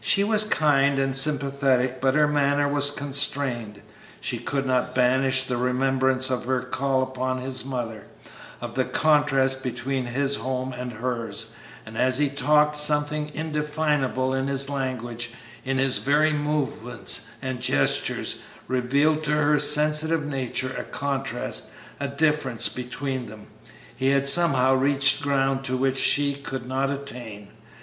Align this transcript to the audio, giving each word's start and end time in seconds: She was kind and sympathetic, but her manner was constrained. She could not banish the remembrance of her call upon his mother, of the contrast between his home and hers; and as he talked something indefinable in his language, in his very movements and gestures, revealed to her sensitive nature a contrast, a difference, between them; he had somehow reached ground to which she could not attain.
She 0.00 0.24
was 0.24 0.44
kind 0.44 0.98
and 0.98 1.14
sympathetic, 1.14 2.00
but 2.00 2.14
her 2.14 2.26
manner 2.26 2.66
was 2.66 2.90
constrained. 2.90 3.82
She 4.18 4.38
could 4.38 4.64
not 4.64 4.94
banish 4.94 5.42
the 5.42 5.58
remembrance 5.58 6.30
of 6.30 6.46
her 6.46 6.62
call 6.62 7.02
upon 7.02 7.42
his 7.42 7.62
mother, 7.62 8.06
of 8.62 8.72
the 8.74 8.86
contrast 8.86 9.62
between 9.62 10.06
his 10.06 10.36
home 10.36 10.72
and 10.72 10.94
hers; 10.94 11.52
and 11.84 11.98
as 11.98 12.16
he 12.16 12.30
talked 12.30 12.74
something 12.74 13.30
indefinable 13.34 14.32
in 14.32 14.46
his 14.46 14.70
language, 14.70 15.30
in 15.62 15.76
his 15.76 15.98
very 15.98 16.32
movements 16.32 17.26
and 17.42 17.60
gestures, 17.60 18.36
revealed 18.66 19.22
to 19.24 19.32
her 19.32 19.58
sensitive 19.58 20.24
nature 20.24 20.74
a 20.78 20.84
contrast, 20.84 21.66
a 22.00 22.08
difference, 22.08 22.70
between 22.70 23.26
them; 23.26 23.46
he 23.94 24.08
had 24.08 24.26
somehow 24.26 24.72
reached 24.74 25.20
ground 25.20 25.64
to 25.66 25.76
which 25.76 25.98
she 25.98 26.34
could 26.34 26.66
not 26.66 26.88
attain. 26.88 27.48